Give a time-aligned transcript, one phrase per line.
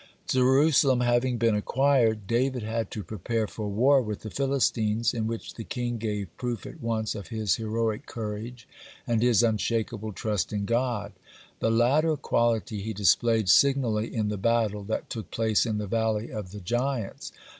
[0.25, 5.27] (53) Jerusalem having been acquired, David had to prepare for war with the Philistines, in
[5.27, 8.67] which the king gave proof at once of his heroic courage
[9.05, 11.13] and his unshakable trust in God.
[11.59, 16.31] The latter quality he displayed signally in the battle that took place in the Valley
[16.31, 17.31] of the Giants.